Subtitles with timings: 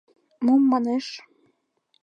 [0.45, 1.05] —Мом манеш?